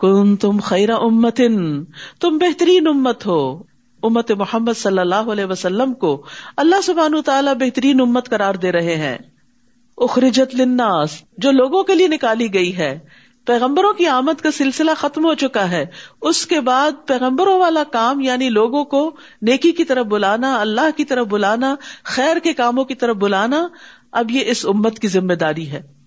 [0.00, 1.84] کن تم خیر امتن
[2.20, 3.62] تم بہترین امت ہو.
[4.02, 6.22] امت محمد صلی اللہ علیہ وسلم کو
[6.56, 9.18] اللہ سبحان تعالیٰ بہترین امت قرار دے رہے ہیں.
[9.98, 12.98] اخرجت لناس جو لوگوں کے لیے نکالی گئی ہے.
[13.46, 15.86] پیغمبروں کی آمد کا سلسلہ ختم ہو چکا ہے.
[16.22, 21.04] اس کے بعد پیغمبروں والا کام یعنی لوگوں کو نیکی کی طرف بلانا، اللہ کی
[21.04, 21.74] طرف بلانا،
[22.04, 23.68] خیر کے کاموں کی طرف بلانا،
[24.12, 26.03] اب یہ اس امت کی ذمہ داری ہے۔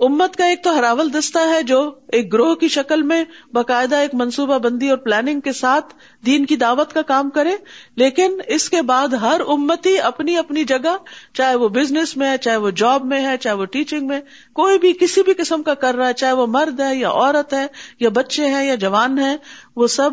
[0.00, 4.14] امت کا ایک تو ہراول دستہ ہے جو ایک گروہ کی شکل میں باقاعدہ ایک
[4.14, 5.94] منصوبہ بندی اور پلاننگ کے ساتھ
[6.26, 7.50] دین کی دعوت کا کام کرے،
[7.96, 10.96] لیکن اس کے بعد ہر امتی اپنی اپنی جگہ،
[11.34, 14.20] چاہے وہ بزنس میں ہے، چاہے وہ جاب میں ہے، چاہے وہ ٹیچنگ میں،
[14.52, 17.54] کوئی بھی کسی بھی قسم کا کر رہا ہے، چاہے وہ مرد ہے یا عورت
[17.54, 17.66] ہے
[18.00, 19.36] یا بچے ہیں یا جوان ہے
[19.76, 20.10] وہ سب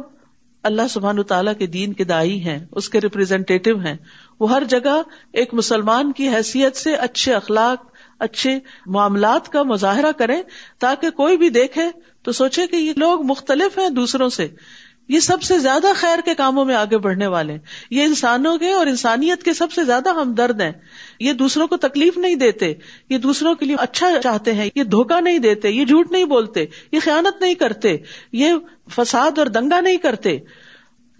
[0.63, 3.95] اللہ سبحان تعالیٰ کے دین کے دائی ہیں، اس کے ریپرزینٹیو ہیں۔
[4.39, 5.02] وہ ہر جگہ
[5.33, 10.41] ایک مسلمان کی حیثیت سے اچھے اخلاق اچھے معاملات کا مظاہرہ کریں
[10.80, 11.81] تاکہ کوئی بھی دیکھے
[12.23, 14.48] تو سوچے کہ یہ لوگ مختلف ہیں دوسروں سے۔
[15.08, 17.58] یہ سب سے زیادہ خیر کے کاموں میں آگے بڑھنے والے
[17.91, 20.72] یہ انسانوں کے اور انسانیت کے سب سے زیادہ ہمدرد ہیں۔
[21.19, 22.73] یہ دوسروں کو تکلیف نہیں دیتے،
[23.09, 26.66] یہ دوسروں کے لیے اچھا چاہتے ہیں۔ یہ دھوکہ نہیں دیتے، یہ جھوٹ نہیں بولتے،
[26.91, 27.97] یہ خیانت نہیں کرتے،
[28.31, 28.53] یہ
[28.91, 30.39] فساد اور دنگا نہیں کرتے۔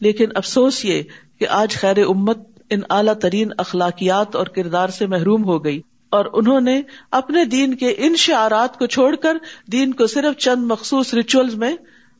[0.02, 1.02] لیکن افسوس یہ
[1.39, 2.38] کہ آج خیر امت
[2.69, 7.75] ان اعلیٰ ترین اخلاقیات اور کردار سے محروم ہو گئی۔ اور انہوں نے اپنے دین
[7.75, 9.38] کے ان شعارات کو چھوڑ کر
[9.72, 11.75] دین کو صرف چند مخصوص ریچولز میں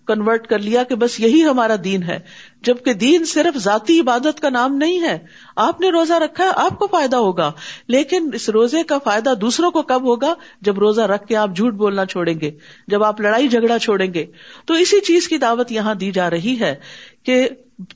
[0.08, 2.20] کنورٹ کر لیا کہ بس یہی ہمارا دین ہے،
[2.62, 5.18] جبکہ دین صرف ذاتی عبادت کا نام نہیں ہے۔
[5.56, 7.52] آپ نے روزہ رکھا ہے، آپ کو فائدہ ہوگا،
[7.88, 11.74] لیکن اس روزے کا فائدہ دوسروں کو کب ہوگا؟ جب روزہ رکھ کے آپ جھوٹ
[11.74, 12.52] بولنا چھوڑیں گے،
[12.88, 14.26] جب آپ لڑائی جھگڑا چھوڑیں گے۔
[14.66, 16.76] تو اسی چیز کی دعوت یہاں دی جا رہی ہے
[17.24, 17.50] کہ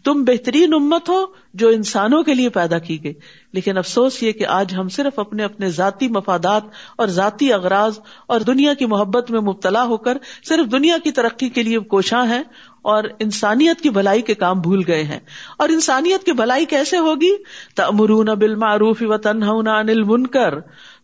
[0.03, 3.13] تم بہترین امت ہو جو انسانوں کے لیے پیدا کی گئی۔
[3.53, 6.63] لیکن افسوس یہ کہ آج ہم صرف اپنے اپنے ذاتی مفادات
[6.97, 10.17] اور ذاتی اغراض اور دنیا کی محبت میں مبتلا ہو کر
[10.49, 12.43] صرف دنیا کی ترقی کے لیے کوشاں ہیں
[12.81, 15.19] اور انسانیت کی بھلائی کے کام بھول گئے ہیں۔
[15.57, 17.31] اور انسانیت کی بھلائی کیسے ہوگی؟
[17.75, 20.53] تمرون بالمعروف و تنہا انل منکر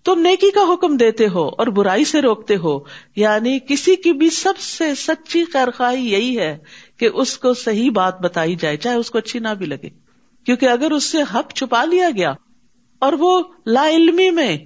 [0.03, 2.79] تم نیکی کا حکم دیتے ہو اور برائی سے روکتے ہو۔
[3.15, 6.57] یعنی کسی کی بھی سب سے سچی خیر خواہی یہی ہے
[6.97, 9.89] کہ اس کو صحیح بات بتائی جائے، چاہے اس کو اچھی نہ بھی لگے۔
[10.45, 12.33] کیونکہ اگر اس سے حق چھپا لیا گیا
[12.99, 14.57] اور وہ لا علمی میں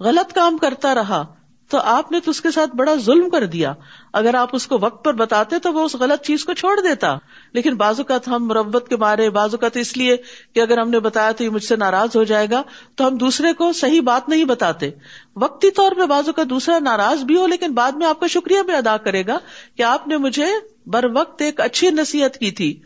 [0.00, 1.34] غلط کام کرتا رہا،
[1.68, 3.74] تو آپ نے تو اس کے ساتھ بڑا ظلم کر دیا۔
[4.14, 7.16] اگر آپ اس کو وقت پر بتاتے تو وہ اس غلط چیز کو چھوڑ دیتا۔
[7.52, 10.16] لیکن بعض اوقات ہم مربت کے بارے بعض اوقات اس لیے
[10.54, 12.62] کہ اگر ہم نے بتایا تو یہ مجھ سے ناراض ہو جائے گا،
[12.96, 14.90] تو ہم دوسرے کو صحیح بات نہیں بتاتے۔
[15.36, 18.62] وقتی طور پہ بعض اوقات دوسرا ناراض بھی ہو، لیکن بعد میں آپ کا شکریہ
[18.62, 19.38] بھی ادا کرے گا
[19.76, 20.46] کہ آپ نے مجھے
[20.86, 22.80] بر وقت ایک اچھی نصیحت کی تھی۔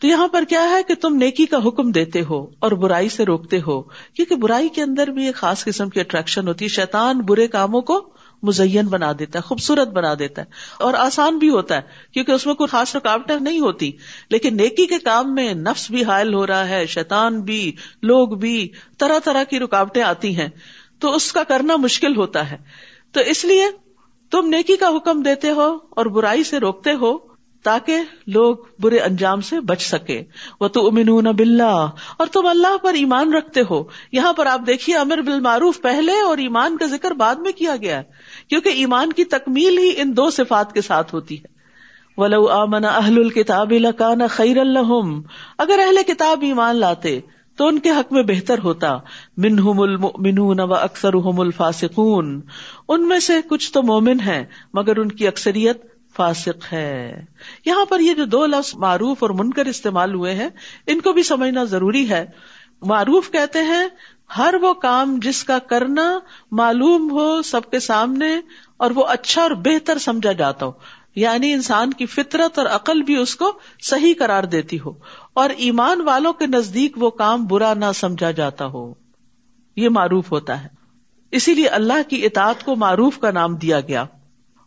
[0.00, 3.24] تو یہاں پر کیا ہے کہ تم نیکی کا حکم دیتے ہو اور برائی سے
[3.24, 7.20] روکتے ہو، کیونکہ برائی کے اندر بھی ایک خاص قسم کی اٹریکشن ہوتی ہے۔ شیطان
[7.20, 8.08] برے کاموں کو
[8.42, 10.46] مزین بنا دیتا ہے، خوبصورت بنا دیتا ہے۔
[10.78, 11.80] اور آسان بھی ہوتا ہے،
[12.12, 13.92] کیونکہ اس میں کوئی خاص رکاوٹیں نہیں ہوتی۔
[14.30, 17.72] لیکن نیکی کے کام میں نفس بھی حائل ہو رہا ہے، شیطان بھی،
[18.02, 20.48] لوگ بھی، طرح طرح کی رکاوٹیں آتی ہیں۔
[20.98, 22.56] تو اس کا کرنا مشکل ہوتا ہے۔
[23.12, 23.64] تو اس لیے
[24.30, 27.31] تم نیکی کا حکم دیتے ہو اور برائی سے روکتے ہو۔
[27.62, 27.96] تاکہ
[28.26, 30.22] لوگ برے انجام سے بچ سکے۔
[30.60, 34.96] وہ تو امین بلّہ اور تم اللہ پر ایمان رکھتے ہو۔ یہاں پر آپ دیکھیے،
[34.96, 38.02] امر بالمعروف پہلے اور ایمان کا ذکر بعد میں کیا گیا ہے۔
[38.48, 41.52] کیونکہ ایمان کی تکمیل ہی ان دو صفات کے ساتھ ہوتی ہے۔
[42.16, 45.20] ولو آمن اہل الکتاب لکان خیر الحم
[45.58, 47.20] اگر اہل کتاب ایمان لاتے
[47.56, 48.98] تو ان کے حق میں بہتر ہوتا۔
[49.36, 52.40] منہم المؤمنون و اکثر الفاسقون۔
[52.88, 54.44] ان میں سے کچھ تو مومن ہیں،
[54.74, 55.82] مگر ان کی اکثریت
[56.16, 57.24] فاسق ہے۔
[57.66, 60.48] یہاں پر یہ جو دو لفظ معروف اور منکر استعمال ہوئے ہیں،
[60.86, 62.26] ان کو بھی سمجھنا ضروری ہے۔
[62.82, 63.88] معروف کہتے ہیں،
[64.38, 66.18] ہر وہ کام جس کا کرنا
[66.50, 68.40] معلوم ہو سب کے سامنے
[68.76, 70.72] اور وہ اچھا اور بہتر سمجھا جاتا ہو۔
[71.16, 74.92] یعنی انسان کی فطرت اور عقل بھی اس کو صحیح قرار دیتی ہو۔
[75.32, 78.94] اور ایمان والوں کے نزدیک وہ کام برا نہ سمجھا جاتا ہو۔
[79.76, 80.68] یہ معروف ہوتا ہے۔
[81.30, 84.04] اسی لیے اللہ کی اطاعت کو معروف کا نام دیا گیا۔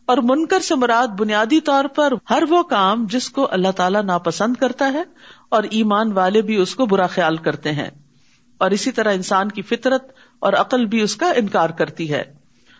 [0.05, 4.55] اور منکر سے مراد بنیادی طور پر ہر وہ کام جس کو اللہ تعالیٰ ناپسند
[4.55, 5.03] کرتا ہے
[5.49, 7.89] اور ایمان والے بھی اس کو برا خیال کرتے ہیں۔
[8.57, 10.03] اور اسی طرح انسان کی فطرت
[10.39, 12.23] اور عقل بھی اس کا انکار کرتی ہے۔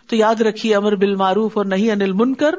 [0.08, 2.54] تو یاد رکھیے، امر بال معروف اور نہیں انل منکر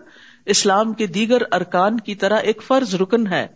[0.45, 3.47] اسلام کے دیگر ارکان کی طرح ایک فرض رکن ہے۔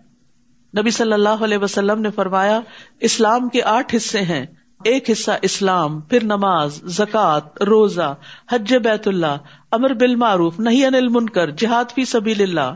[0.79, 2.59] نبی صلی اللہ علیہ وسلم نے فرمایا،
[2.99, 4.45] اسلام کے آٹھ حصے ہیں۔
[4.83, 8.15] ایک حصہ اسلام، پھر نماز، زکوٰۃ، روزہ،
[8.51, 9.37] حج بیت اللہ،
[9.71, 12.75] امر بال معروف نہیں انل منکر جہاد فی سبیل اللہ۔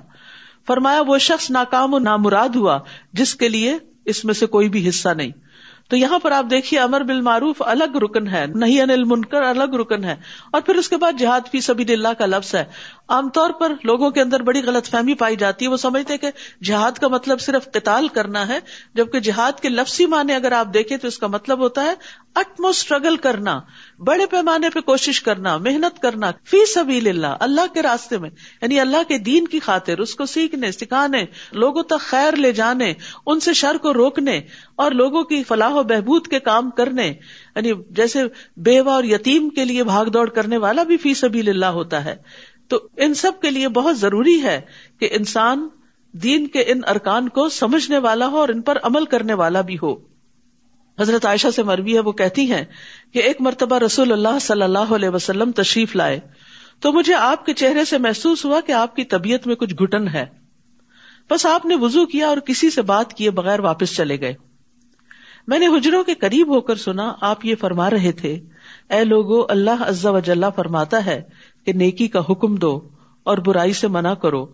[0.68, 2.80] فرمایا وہ شخص ناکام و نامراد ہوا،
[3.14, 5.32] جس کے لیے اس میں سے کوئی بھی حصہ نہیں۔
[5.90, 9.76] تو یہاں پر آپ دیکھیے امر بال معروف الگ رکن ہے نہیں انل منکر الگ
[9.76, 10.16] رکن ہے۔
[10.52, 12.66] اور پھر اس کے بعد جہاد فی سبھی اللہ کا لفظ ہے۔
[13.08, 16.28] عام طور پر لوگوں کے اندر بڑی غلط فہمی پائی جاتی ہے۔ وہ سمجھتے کہ
[16.64, 18.60] جہاد کا مطلب صرف قتال کرنا ہے،
[18.94, 21.94] جبکہ جہاد کے لفظی معنی اگر آپ دیکھیں تو اس کا مطلب ہوتا ہے
[22.36, 23.60] اٹمو اسٹرگل کرنا،
[24.00, 28.30] بڑے پیمانے پہ کوشش کرنا، محنت کرنا، فی سبھی اللہ اللہ کے راستے میں
[28.62, 32.94] یعنی اللہ کے دین کی خاطر، اس کو سیکھنے، سکھانے، لوگوں تک خیر لے جانے،
[33.26, 34.42] ان سے شر کو روکنے،
[34.76, 38.24] اور لوگوں کی فلاح و بہبود کے کام کرنے یعنی جیسے
[38.58, 42.16] بیوہ اور یتیم کے لیے بھاگ دوڑ کرنے والا بھی فی سبھی اللہ ہوتا ہے۔
[42.68, 44.62] تو ان سب کے لیے بہت ضروری ہے
[45.00, 45.68] کہ انسان
[46.14, 49.76] دین کے ان ارکان کو سمجھنے والا ہو اور ان پر عمل کرنے والا بھی
[49.84, 50.15] ہو۔
[51.00, 52.66] حضرت عائشہ سے مربی ہے، وہ کہتی ہیں
[53.14, 56.20] کہ ایک مرتبہ رسول اللہ صلی اللہ علیہ وسلم تشریف لائے۔
[56.80, 60.08] تو مجھے آپ کے چہرے سے محسوس ہوا کہ آپ کی طبیعت میں کچھ گٹن
[60.08, 60.26] ہے۔
[61.30, 64.34] بس آپ نے وزو کیا اور کسی سے بات کیے بغیر واپس چلے گئے۔
[65.48, 68.40] میں نے حجروں کے قریب ہو کر سنا، آپ یہ فرما رہے تھے،
[68.90, 71.22] اے لوگو، اللہ عزا وجاللہ فرماتا ہے
[71.66, 72.90] کہ نیکی کا حکم دو
[73.24, 74.46] اور برائی سے منع کرو۔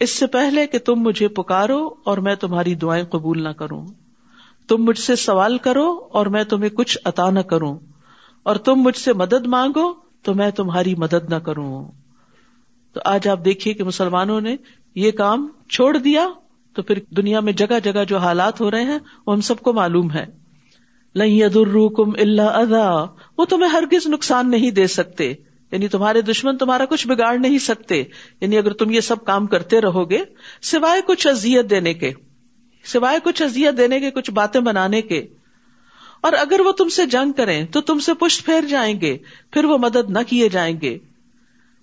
[0.00, 3.86] اس سے پہلے کہ تم مجھے پکارو اور میں تمہاری دعائیں قبول نہ کروں۔
[4.68, 7.78] تم مجھ سے سوال کرو اور میں تمہیں کچھ عطا نہ کروں۔
[8.42, 9.92] اور تم مجھ سے مدد مانگو
[10.22, 11.92] تو میں تمہاری مدد نہ کروں۔
[12.92, 14.56] تو آج آپ دیکھیے کہ مسلمانوں نے
[14.94, 16.28] یہ کام چھوڑ دیا
[16.74, 19.72] تو پھر دنیا میں جگہ جگہ جو حالات ہو رہے ہیں وہ ہم سب کو
[19.72, 20.26] معلوم ہے۔
[21.14, 21.40] لئی
[21.96, 23.04] کم اللہ ادا
[23.38, 25.34] وہ تمہیں ہرگز نقصان نہیں دے سکتے۔
[25.72, 28.04] یعنی تمہارے دشمن تمہارا کچھ بگاڑ نہیں سکتے۔
[28.40, 30.18] یعنی اگر تم یہ سب کام کرتے رہو گے،
[30.62, 32.12] سوائے کچھ ازیت دینے کے۔
[32.86, 35.26] سوائے کچھ ازیت دینے کے، کچھ باتیں بنانے کے۔
[36.20, 39.18] اور اگر وہ تم سے جنگ کریں، تو تم سے پشت پھیر جائیں گے،
[39.50, 40.98] پھر وہ مدد نہ کیے جائیں گے۔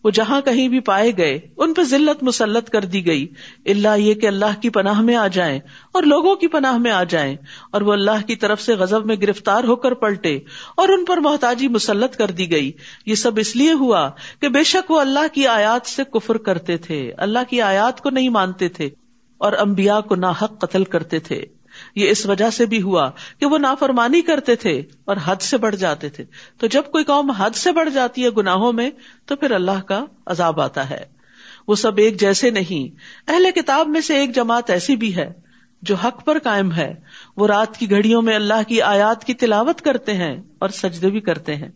[0.03, 3.27] وہ جہاں کہیں بھی پائے گئے، ان پہ ذلت مسلط کر دی گئی۔
[3.65, 5.59] اللہ یہ کہ اللہ کی پناہ میں آ جائیں
[5.91, 7.35] اور لوگوں کی پناہ میں آ جائیں۔
[7.71, 10.39] اور وہ اللہ کی طرف سے غزب میں گرفتار ہو کر پلٹے
[10.75, 12.71] اور ان پر محتاجی مسلط کر دی گئی۔
[13.05, 14.09] یہ سب اس لیے ہوا
[14.41, 18.09] کہ بے شک وہ اللہ کی آیات سے کفر کرتے تھے۔ اللہ کی آیات کو
[18.09, 18.89] نہیں مانتے تھے۔
[19.43, 21.45] اور امبیا کو ناحق قتل کرتے تھے۔
[21.95, 25.75] یہ اس وجہ سے بھی ہوا کہ وہ نافرمانی کرتے تھے اور حد سے بڑھ
[25.75, 26.25] جاتے تھے۔
[26.57, 28.89] تو جب کوئی قوم حد سے بڑھ جاتی ہے گناہوں میں،
[29.25, 31.05] تو پھر اللہ کا عذاب آتا ہے۔
[31.67, 32.95] وہ سب ایک جیسے نہیں۔
[33.31, 35.33] اہل کتاب میں سے ایک جماعت ایسی بھی ہے
[35.81, 36.93] جو حق پر قائم ہے۔
[37.37, 41.19] وہ رات کی گھڑیوں میں اللہ کی آیات کی تلاوت کرتے ہیں اور سجدے بھی
[41.19, 41.69] کرتے ہیں۔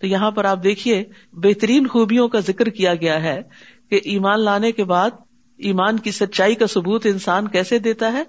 [0.00, 3.42] تو یہاں پر آپ دیکھیے، بہترین خوبیوں کا ذکر کیا گیا ہے
[3.90, 5.10] کہ ایمان لانے کے بعد
[5.62, 8.22] ایمان کی سچائی کا ثبوت انسان کیسے دیتا ہے؟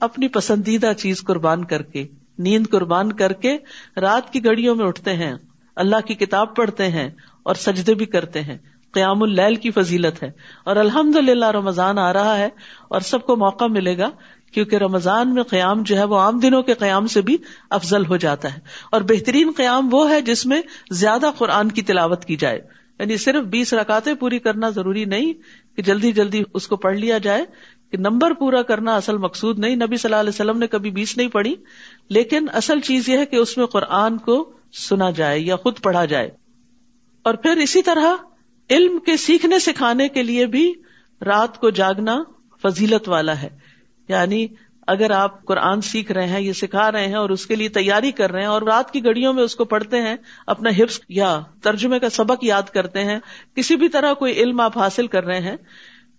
[0.00, 2.06] اپنی پسندیدہ چیز قربان کر کے،
[2.38, 3.56] نیند قربان کر کے
[4.00, 5.34] رات کی گھڑیوں میں اٹھتے ہیں،
[5.76, 7.10] اللہ کی کتاب پڑھتے ہیں
[7.42, 8.58] اور سجدے بھی کرتے ہیں۔
[8.92, 10.30] قیام اللیل کی فضیلت ہے۔
[10.64, 12.48] اور الحمد للہ رمضان آ رہا ہے
[12.88, 14.10] اور سب کو موقع ملے گا
[14.52, 17.36] کیونکہ رمضان میں قیام جو ہے وہ عام دنوں کے قیام سے بھی
[17.70, 18.60] افضل ہو جاتا ہے۔
[18.92, 22.60] اور بہترین قیام وہ ہے جس میں زیادہ قرآن کی تلاوت کی جائے۔
[22.98, 25.32] یعنی صرف بیس رکاتے پوری کرنا ضروری نہیں
[25.78, 27.44] کہ جلدی جلدی اس کو پڑھ لیا جائے
[27.90, 31.16] کہ نمبر پورا کرنا اصل مقصود نہیں۔ نبی صلی اللہ علیہ وسلم نے کبھی بیس
[31.16, 31.54] نہیں پڑھی،
[32.08, 36.04] لیکن اصل چیز یہ ہے کہ اس میں قرآن کو سنا جائے یا خود پڑھا
[36.04, 36.30] جائے۔
[37.22, 38.16] اور پھر اسی طرح
[38.70, 40.72] علم کے سیکھنے سکھانے کے لیے بھی
[41.26, 42.22] رات کو جاگنا
[42.62, 43.48] فضیلت والا ہے۔
[44.08, 44.46] یعنی
[44.88, 48.10] اگر آپ قرآن سیکھ رہے ہیں، یہ سکھا رہے ہیں اور اس کے لیے تیاری
[48.10, 51.40] کر رہے ہیں اور رات کی گڑیوں میں اس کو پڑھتے ہیں، اپنا حفظ یا
[51.62, 53.18] ترجمے کا سبق یاد کرتے ہیں،
[53.54, 55.56] کسی بھی طرح کوئی علم آپ حاصل کر رہے ہیں،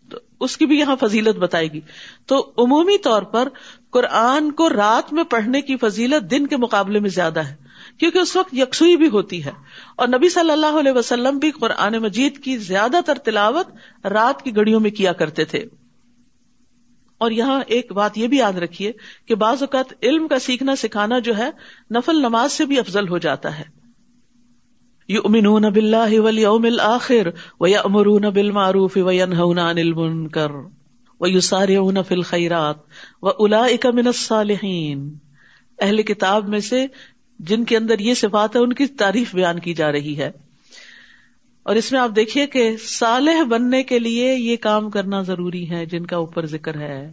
[0.10, 1.80] تو اس کی بھی یہاں فضیلت بتائے گی۔
[2.26, 3.48] تو عمومی طور پر
[3.90, 7.56] قرآن کو رات میں پڑھنے کی فضیلت دن کے مقابلے میں زیادہ ہے،
[7.98, 9.52] کیونکہ اس وقت یکسوئی بھی ہوتی ہے۔
[9.96, 13.68] اور نبی صلی اللہ علیہ وسلم بھی قرآن مجید کی زیادہ تر تلاوت
[14.06, 15.66] رات کی گڑیوں میں کیا کرتے تھے۔
[17.20, 18.92] اور یہاں ایک بات یہ بھی یاد رکھیے
[19.26, 21.50] کہ بعض اوقات علم کا سیکھنا سکھانا جو ہے،
[21.96, 23.64] نفل نماز سے بھی افضل ہو جاتا ہے۔
[25.08, 27.28] یؤمنون باللہ والیوم الاخر
[27.60, 30.52] ویأمرون بالمعروف وینہون عن المنکر
[31.20, 32.76] ویسارعون فی الخیرات
[33.22, 35.18] واولئک من الصالحین۔
[35.82, 36.86] اہل کتاب میں سے
[37.40, 40.32] جن کے اندر یہ صفات ہے ان کی تعریف بیان کی جا رہی ہے۔
[41.70, 45.86] اور اس میں آپ دیکھیے کہ صالح بننے کے لیے یہ کام کرنا ضروری ہے،
[45.86, 47.12] جن کا اوپر ذکر ہے۔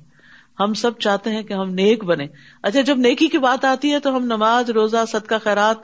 [0.61, 2.27] ہم سب چاہتے ہیں کہ ہم نیک بنے
[2.63, 5.77] اچھا جب نیکی کی بات آتی ہے تو ہم نماز، روزہ، صدقہ، خیرات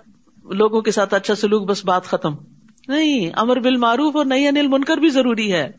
[0.44, 2.34] لوگوں کے ساتھ اچھا سلوک، بس بات ختم۔
[2.88, 5.70] نہیں، امر بل معروف اور نئی انل منکر بھی ضروری ہے۔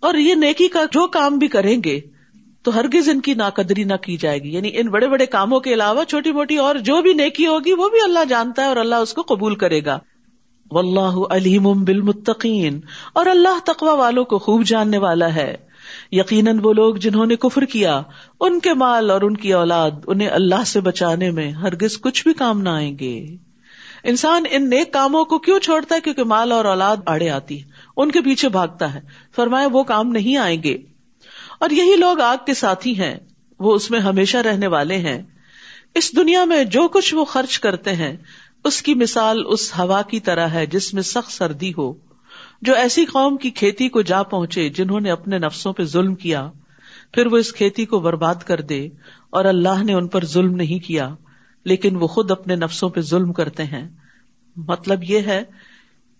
[0.00, 2.00] اور یہ نیکی کا جو کام بھی کریں گے
[2.62, 5.74] تو ہرگز ان کی ناقدری نہ کی جائے گی۔ یعنی ان بڑے بڑے کاموں کے
[5.74, 8.94] علاوہ چھوٹی موٹی اور جو بھی نیکی ہوگی وہ بھی اللہ جانتا ہے اور اللہ
[8.94, 9.98] اس کو قبول کرے گا۔
[10.70, 12.80] واللہ علیم بالمتقین۔
[13.12, 15.56] اور اللہ تقوا والوں کو خوب جاننے والا ہے۔
[16.12, 18.02] یقیناً وہ لوگ جنہوں نے کفر کیا،
[18.40, 22.34] ان کے مال اور ان کی اولاد، انہیں اللہ سے بچانے میں ہرگز کچھ بھی
[22.34, 23.36] کام نہ آئیں گے۔
[24.04, 27.68] انسان ان نیک کاموں کو کیوں چھوڑتا ہے؟ کیونکہ مال اور اولاد آڑے آتی ہے
[27.96, 29.00] ان کے پیچھے بھاگتا ہے۔
[29.36, 30.76] فرمایا، وہ کام نہیں آئیں گے۔
[31.60, 33.16] اور یہی لوگ آگ کے ساتھی ہیں،
[33.58, 35.22] وہ اس میں ہمیشہ رہنے والے ہیں۔
[35.94, 38.16] اس دنیا میں جو کچھ وہ خرچ کرتے ہیں
[38.68, 41.92] اس کی مثال اس ہوا کی طرح ہے جس میں سخت سردی ہو،
[42.62, 46.48] جو ایسی قوم کی کھیتی کو جا پہنچے جنہوں نے اپنے نفسوں پہ ظلم کیا،
[47.12, 48.88] پھر وہ اس کھیتی کو برباد کر دے
[49.30, 51.08] اور اللہ نے ان پر ظلم نہیں کیا،
[51.66, 53.88] لیکن وہ خود اپنے نفسوں پہ ظلم کرتے ہیں۔
[54.56, 55.42] مطلب یہ ہے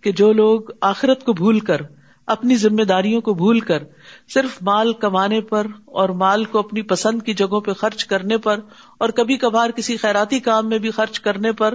[0.05, 1.81] کہ جو لوگ آخرت کو بھول کر،
[2.28, 3.83] اپنی ذمہ داریوں کو بھول کر،
[4.28, 8.61] صرف مال کمانے پر اور مال کو اپنی پسند کی جگہوں پہ خرچ کرنے پر
[8.99, 11.75] اور کبھی کبھار کسی خیراتی کام میں بھی خرچ کرنے پر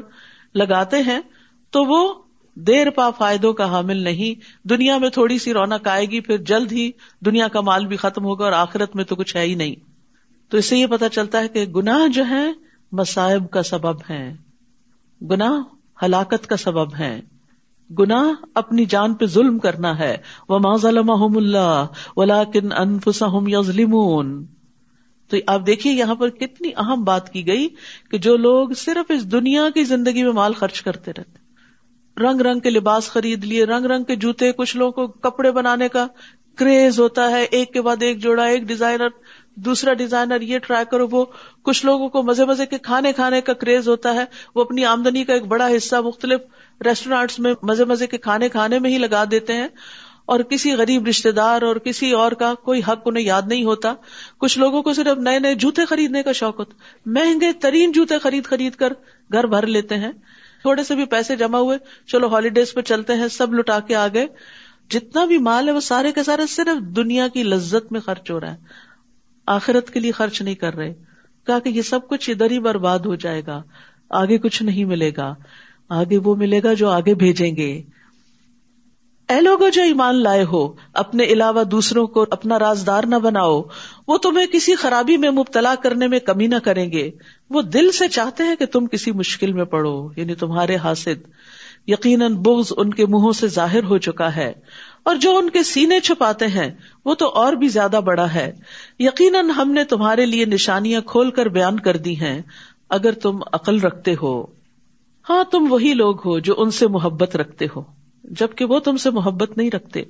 [0.56, 1.20] لگاتے ہیں
[1.72, 2.14] تو وہ
[2.56, 6.72] دیر پا فائدوں کا حامل نہیں۔ دنیا میں تھوڑی سی رونق آئے گی، پھر جلد
[6.72, 6.92] ہی
[7.26, 9.76] دنیا کا مال بھی ختم ہوگا اور آخرت میں تو کچھ ہے ہی نہیں۔
[10.50, 12.52] تو اس سے یہ پتا چلتا ہے کہ گناہ جو ہے
[12.92, 14.36] مسائب کا سبب ہے
[15.22, 15.64] گناہ
[16.06, 17.22] ہلاکت کا سبب ہے
[18.00, 20.18] گناہ اپنی جان پہ ظلم کرنا ہے۔
[20.50, 24.46] وہ ظلم اللہ ولا کن انفسم یظلمون
[25.30, 27.68] تو آپ دیکھیے یہاں پر کتنی اہم بات کی گئی
[28.12, 31.44] کہ جو لوگ صرف اس دنیا کی زندگی میں مال خرچ کرتے رہتے
[32.24, 35.90] رنگ رنگ کے لباس خرید لیے، رنگ رنگ کے جوتے، کچھ لوگوں کو کپڑے بنانے
[35.90, 36.08] کا
[36.56, 39.08] کریز ہوتا ہے، ایک کے بعد ایک جوڑا، ایک ڈیزائنر،
[39.56, 41.26] دوسرا ڈیزائنر، یہ ٹرائی کرو، وہ
[41.64, 44.26] کچھ لوگوں کو مزے مزے کے کھانے کھانے کا کریز ہوتا ہے،
[44.56, 46.42] وہ اپنی آمدنی کا ایک بڑا حصہ مختلف
[46.86, 49.68] ریسٹورینٹس میں مزے مزے کے کھانے کھانے میں ہی لگا دیتے ہیں۔
[50.26, 53.94] اور کسی غریب رشتے دار اور کسی اور کا کوئی حق انہیں یاد نہیں ہوتا۔
[54.38, 56.74] کچھ لوگوں کو صرف نئے نئے جوتے خریدنے کا شوق ہوتا۔
[57.06, 58.94] مہنگے ترین جوتے خرید خرید کر
[59.32, 60.12] گھر بھر لیتے ہیں۔
[60.62, 61.78] تھوڑے سے بھی پیسے جمع ہوئے۔
[62.08, 64.28] چلو ہالیڈیز پہ چلتے ہیں، سب لٹا کے آ گئے۔
[64.90, 68.40] جتنا بھی مال ہے وہ سارے کے سارے صرف دنیا کی لذت میں خرچ ہو
[68.40, 68.58] رہا ہے۔
[69.48, 70.94] آخرت کے لیے خرچ نہیں کر رہے۔
[71.48, 73.64] کہا کہ یہ سب کچھ ادھر ہی برباد ہو جائے گا۔
[74.10, 75.36] آگے کچھ نہیں ملے گا۔
[75.90, 77.82] آگے وہ ملے گا جو آگے بھیجیں گے۔
[79.34, 83.62] اے لوگوں جو ایمان لائے ہو، اپنے علاوہ دوسروں کو اپنا رازدار نہ بناؤ،
[84.08, 87.12] وہ تمہیں کسی خرابی میں مبتلا کرنے میں کمی نہ کریں گے۔
[87.50, 91.14] وہ دل سے چاہتے ہیں کہ تم کسی مشکل میں پڑو یعنی تمہارے حاصل
[91.88, 94.54] یقیناً بغض ان کے منہوں سے ظاہر ہو چکا ہے۔
[95.04, 96.72] اور جو ان کے سینے چھپاتے ہیں،
[97.06, 98.52] وہ تو اور بھی زیادہ بڑا ہے۔
[99.00, 102.42] یقیناً ہم نے تمہارے لیے نشانیاں کھول کر بیان کر دی ہیں،
[102.90, 104.46] اگر تم عقل رکھتے ہو۔
[105.30, 108.03] ہاں تم وہی لوگ ہو جو ان سے محبت رکھتے ہو۔
[108.40, 110.04] جبکہ وہ تم سے محبت نہیں رکھتے۔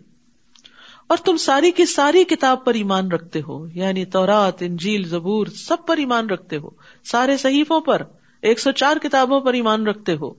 [1.08, 5.78] اور تم ساری کی ساری کتاب پر ایمان رکھتے ہو یعنی تورات، انجیل، زبور، سب
[5.88, 6.70] پر ایمان رکھتے ہو۔
[7.04, 8.02] سارے صحیفوں پر،
[8.42, 10.34] ایک سو چار کتابوں پر ایمان رکھتے ہو۔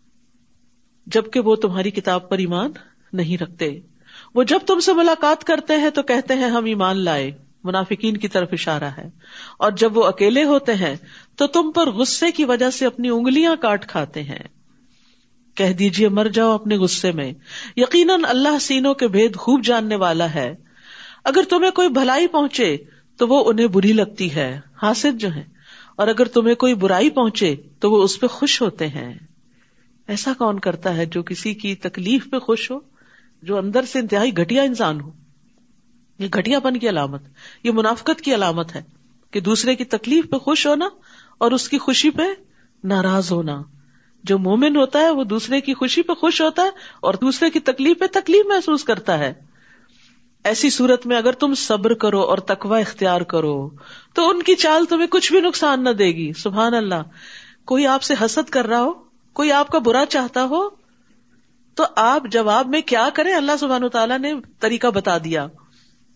[1.06, 2.70] جبکہ وہ تمہاری کتاب پر ایمان
[3.12, 3.80] نہیں رکھتے۔
[4.34, 7.30] وہ جب تم سے ملاقات کرتے ہیں تو کہتے ہیں، ہم ایمان لائے۔
[7.64, 9.10] منافقین کی طرف اشارہ ہے۔
[9.58, 10.96] اور جب وہ اکیلے ہوتے ہیں
[11.36, 14.53] تو تم پر غصے کی وجہ سے اپنی انگلیاں کاٹ کھاتے ہیں۔
[15.54, 17.32] کہہ دیجیے مر جاؤ اپنے غصے میں۔
[17.76, 20.54] یقیناً اللہ سینوں کے بھید خوب جاننے والا ہے۔
[21.24, 22.76] اگر تمہیں کوئی بھلائی پہنچے
[23.16, 25.44] تو وہ انہیں بری لگتی ہے۔ حاصل جو ہے
[25.96, 29.14] اور اگر تمہیں کوئی برائی پہنچے تو وہ اس پہ خوش ہوتے ہیں۔
[30.08, 32.78] ایسا کون کرتا ہے جو کسی کی تکلیف پہ خوش ہو؟
[33.42, 35.10] جو اندر سے انتہائی گٹیا انسان ہو۔
[36.18, 37.22] یہ گٹیا پن کی علامت،
[37.62, 38.82] یہ منافقت کی علامت ہے
[39.30, 40.88] کہ دوسرے کی تکلیف پہ خوش ہونا
[41.38, 42.22] اور اس کی خوشی پہ
[42.84, 43.62] ناراض ہونا۔
[44.24, 46.68] جو مومن ہوتا ہے وہ دوسرے کی خوشی پہ خوش ہوتا ہے
[47.00, 49.34] اور دوسرے کی تکلیف پہ تکلیف محسوس کرتا ہے۔
[50.44, 53.70] ایسی صورت میں اگر تم صبر کرو اور تقوی اختیار کرو،
[54.14, 57.02] تو ان کی چال تمہیں کچھ بھی نقصان نہ دے گی۔ سبحان اللہ۔
[57.64, 58.92] کوئی آپ سے حسد کر رہا ہو؟
[59.32, 60.68] کوئی آپ کا برا چاہتا ہو؟
[61.74, 65.46] تو آپ جواب میں کیا کریں؟ اللہ سبحان تعالیٰ نے طریقہ بتا دیا۔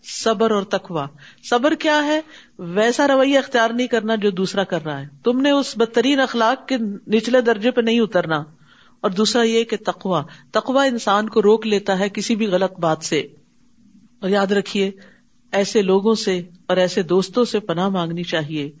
[0.03, 1.07] صبر اور تقوا
[1.49, 2.21] صبر کیا ہے؟
[2.59, 6.67] ویسا رویہ اختیار نہیں کرنا جو دوسرا کر رہا ہے۔ تم نے اس بدترین اخلاق
[6.67, 6.77] کے
[7.07, 8.43] نچلے درجے پہ نہیں اترنا۔
[9.01, 12.97] اور دوسرا یہ کہ تقوا تقوا انسان کو روک لیتا ہے کسی بھی غلط بات
[13.03, 13.19] سے۔
[14.19, 14.91] اور یاد رکھیے،
[15.51, 18.71] ایسے لوگوں سے اور ایسے دوستوں سے پناہ مانگنی چاہیے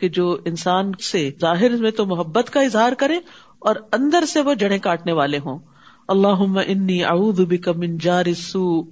[0.00, 3.18] کہ جو انسان سے ظاہر میں تو محبت کا اظہار کرے
[3.58, 5.58] اور اندر سے وہ جڑیں کاٹنے والے ہوں۔
[6.08, 8.82] اللہ انی اعوذ بک من جار السوء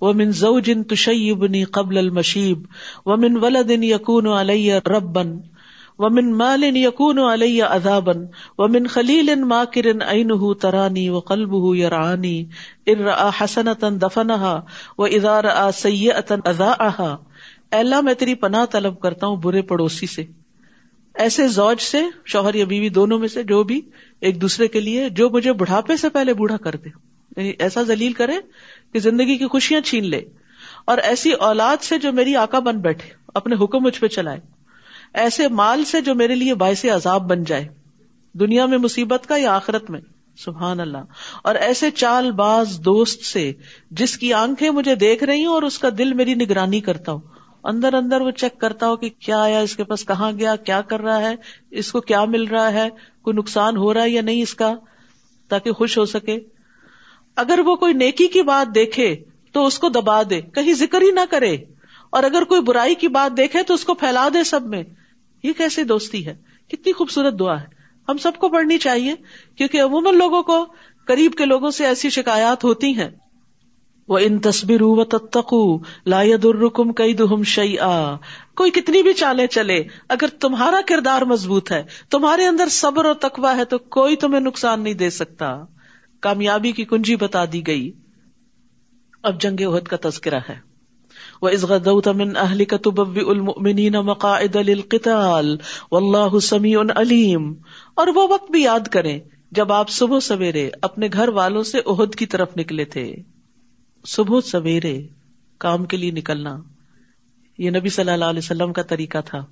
[0.00, 2.64] ومن زوج تشیبنی قبل المشیب
[3.06, 5.22] ومن ولد یکون علی ربا
[5.98, 8.14] ومن مال یکون علی عذابا
[8.58, 12.34] ومن خلیل ماکر عینه ترانی وقلبه یرعانی
[12.86, 14.54] ان رآ حسنتا دفنها
[14.98, 17.14] واذا رآ سیئتا اذاعها
[17.68, 20.26] اے اللہ میں تیری پناہ طلب کرتا ہوں برے پڑوسی سے
[21.14, 23.80] ایسے زوج سے شوہر یا بیوی دونوں میں سے جو بھی
[24.20, 26.88] ایک دوسرے کے لیے جو مجھے بڑھاپے سے پہلے بوڑھا کر دے
[27.36, 28.32] یعنی ایسا ذلیل کرے
[28.92, 30.20] کہ زندگی کی خوشیاں چھین لے۔
[30.84, 34.40] اور ایسی اولاد سے جو میری آقا بن بیٹھے، اپنے حکم مجھ پہ چلائے۔
[35.14, 37.68] ایسے مال سے جو میرے لیے باعث عذاب بن جائے۔
[38.32, 40.00] دنیا میں مصیبت کا یا آخرت میں؟
[40.36, 40.98] سبحان اللہ۔
[41.42, 43.52] اور ایسے چال باز دوست سے
[43.90, 47.20] جس کی آنکھیں مجھے دیکھ رہی ہوں اور اس کا دل میری نگرانی کرتا ہوں۔
[47.64, 50.80] اندر اندر وہ چیک کرتا ہو کہ کیا آیا، اس کے پاس کہاں گیا، کیا
[50.80, 51.34] کر رہا ہے،
[51.70, 52.88] اس کو کیا مل رہا ہے،
[53.22, 54.74] کوئی نقصان ہو رہا ہے یا نہیں اس کا،
[55.48, 56.38] تاکہ خوش ہو سکے۔
[57.36, 59.16] اگر وہ کوئی نیکی کی بات دیکھے
[59.52, 61.56] تو اس کو دبا دے، کہیں ذکر ہی نہ کرے۔
[62.10, 64.82] اور اگر کوئی برائی کی بات دیکھے تو اس کو پھیلا دے سب میں۔
[65.42, 66.34] یہ کیسے دوستی ہے؟
[66.68, 67.66] کتنی خوبصورت دعا ہے۔
[68.08, 69.14] ہم سب کو پڑھنی چاہیے،
[69.56, 70.66] کیونکہ عموماً لوگوں کو،
[71.06, 73.10] قریب کے لوگوں سے ایسی شکایات ہوتی ہیں۔
[74.08, 77.76] وہ ان تصبر و تتقو لا الرکم کئی دہم شعی
[78.54, 83.56] کوئی کتنی بھی چالیں چلے، اگر تمہارا کردار مضبوط ہے، تمہارے اندر صبر اور تقوا
[83.56, 85.64] ہے تو کوئی تمہیں نقصان نہیں دے سکتا۔
[86.20, 87.92] کامیابی کی کنجی بتا دی گئی۔
[89.22, 90.76] اب جنگ عہد کا تذکرہ ہے۔
[91.42, 95.56] وہ از غدوت من اہل کتب المؤمنین مقاعد للقتال
[95.92, 97.54] واللہ سمیع علیم
[97.94, 99.20] اور وہ وقت بھی یاد کریں
[99.52, 103.35] جب آپ صبح سویرے اپنے گھر والوں سے عہد کی طرف نکلے تھے۔
[104.06, 105.06] صبح سویرے
[105.58, 106.58] کام کے لیے نکلنا،
[107.58, 109.46] یہ نبی صلی اللہ علیہ وسلم کا طریقہ تھا۔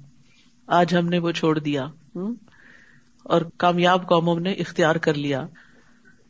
[0.67, 1.87] آج ہم نے وہ چھوڑ دیا۔
[3.23, 5.47] اور کامیاب قوموں نے اختیار کر لیا۔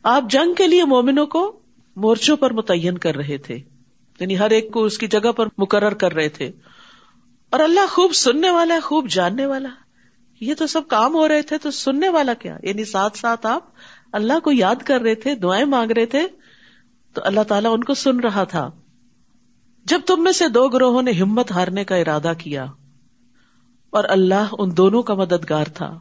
[0.03, 1.59] آپ جنگ کے لیے مومنوں کو
[1.95, 3.59] مورچوں پر متعین کر رہے تھے۔
[4.19, 6.51] یعنی ہر ایک کو اس کی جگہ پر مقرر کر رہے تھے۔
[7.49, 9.69] اور اللہ خوب سننے والا ہے خوب جاننے والا۔
[10.39, 13.63] یہ تو سب کام ہو رہے تھے، تو سننے والا کیا؟ یعنی ساتھ ساتھ آپ
[14.11, 16.27] اللہ کو یاد کر رہے تھے، دعائیں مانگ رہے تھے۔
[17.15, 18.69] تو اللہ تعالیٰ ان کو سن رہا تھا۔
[19.85, 22.65] جب تم میں سے دو گروہوں نے ہمت ہارنے کا ارادہ کیا،
[23.89, 25.97] اور اللہ ان دونوں کا مددگار تھا۔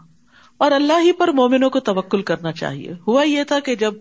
[0.59, 3.94] اور اللہ ہی پر مومنوں کو توکل کرنا چاہیے۔ ہوا یہ تھا کہ جب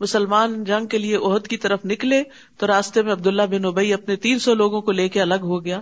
[0.00, 2.22] مسلمان جنگ کے لیے عہد کی طرف نکلے،
[2.58, 5.64] تو راستے میں عبداللہ بن ابئی اپنے تین سو لوگوں کو لے کے الگ ہو
[5.64, 5.80] گیا۔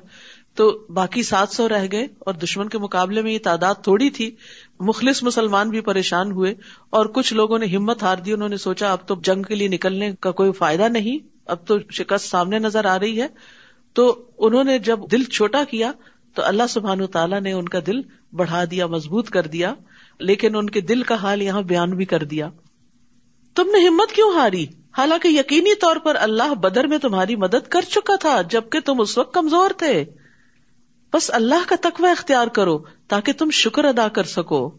[0.55, 4.31] تو باقی سات سو رہ گئے، اور دشمن کے مقابلے میں یہ تعداد تھوڑی تھی
[4.81, 6.55] مخلص مسلمان بھی پریشان ہوئے
[6.91, 9.69] اور کچھ لوگوں نے ہمت ہار دی، انہوں نے سوچا اب تو جنگ کے لیے
[9.69, 13.27] نکلنے کا کوئی فائدہ نہیں، اب تو شکست سامنے نظر آ رہی ہے۔
[13.93, 15.93] تو انہوں نے جب دل چھوٹا کیا
[16.35, 18.01] تو اللہ سبحان تعالیٰ نے ان کا دل
[18.33, 19.75] بڑھا دیا، مضبوط کر دیا،
[20.19, 22.51] لیکن ان کے دل کا حال یہاں بیان بھی کر دیا۔
[23.55, 24.67] تم نے ہمت کیوں ہاری؟
[24.99, 29.19] حالانکہ یقینی طور پر اللہ بدر میں تمہاری مدد کر چکا تھا، جبکہ تم اس
[29.19, 30.05] وقت کمزور تھے۔
[31.13, 34.71] بس اللہ کا تقوی اختیار کرو تاکہ تم شکر ادا کر سکو۔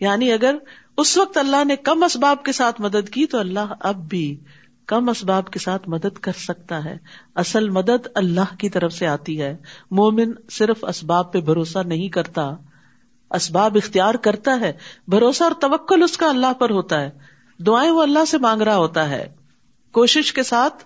[0.00, 0.54] یعنی اگر
[0.96, 4.40] اس وقت اللہ نے کم اسباب کے ساتھ مدد کی تو اللہ اب بھی
[4.86, 6.96] کم اسباب کے ساتھ مدد کر سکتا ہے۔
[7.34, 9.56] اصل مدد اللہ کی طرف سے آتی ہے۔
[9.90, 12.50] مومن صرف اسباب پہ بھروسہ نہیں کرتا۔
[13.30, 14.72] اسباب اختیار کرتا ہے۔
[15.08, 17.10] بھروسہ اور توکل اس کا اللہ پر ہوتا ہے۔
[17.58, 19.34] دعائیں وہ اللہ سے مانگ رہا ہوتا ہے۔
[19.92, 20.84] کوشش کے ساتھ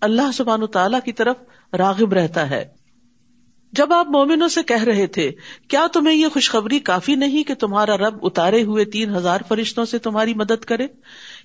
[0.00, 1.36] اللہ سبحان تعالی کی طرف
[1.72, 2.79] راغب رہتا ہے۔
[3.72, 5.32] جب آپ مومنوں سے کہہ رہے تھے،
[5.68, 9.98] کیا تمہیں یہ خوشخبری کافی نہیں کہ تمہارا رب اتارے ہوئے تین ہزار فرشتوں سے
[9.98, 10.86] تمہاری مدد کرے؟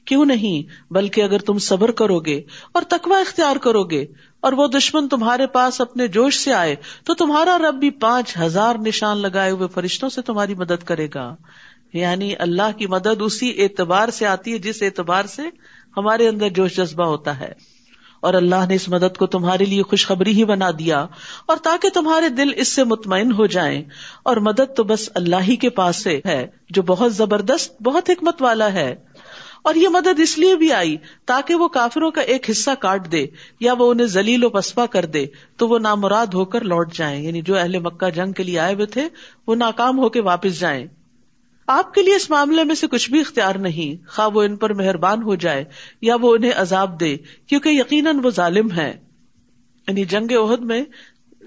[0.06, 4.06] کیوں نہیں؟ بلکہ اگر تم صبر کرو گے اور تقوی اختیار کرو گے
[4.40, 8.76] اور وہ دشمن تمہارے پاس اپنے جوش سے آئے، تو تمہارا رب بھی پانچ ہزار
[8.76, 11.36] نشان لگائے ہوئے فرشتوں سے تمہاری مدد کرے گا۔
[11.94, 15.42] یعنی اللہ کی مدد اسی اعتبار سے آتی ہے جس اعتبار سے
[15.98, 17.75] ہمارے اندر جوش جذبہ ہوتا ہے۔
[18.26, 21.06] اور اللہ نے اس مدد کو تمہارے لیے خوشخبری ہی بنا دیا
[21.46, 23.84] اور تاکہ تمہارے دل اس سے مطمئن ہو جائیں۔
[24.24, 28.42] اور مدد تو بس اللہ ہی کے پاس سے ہے، جو بہت زبردست، بہت حکمت
[28.42, 28.96] والا ہے۔
[29.64, 33.26] اور یہ مدد اس لیے بھی آئی تاکہ وہ کافروں کا ایک حصہ کاٹ دے
[33.60, 35.26] یا وہ انہیں ذلیل و پسپا کر دے،
[35.58, 38.74] تو وہ نامراد ہو کر لوٹ جائیں۔ یعنی جو اہل مکہ جنگ کے لیے آئے
[38.74, 39.10] ہوئے تھے،
[39.48, 40.88] وہ ناکام ہو کے واپس جائیں۔
[41.68, 44.74] آپ کے لیے اس معاملے میں سے کچھ بھی اختیار نہیں۔ خواہ وہ ان پر
[44.74, 45.64] مہربان ہو جائے
[46.02, 49.00] یا وہ انہیں عذاب دے، کیونکہ یقیناً وہ ظالم ہے
[49.88, 50.84] یعنی جنگ عہد میں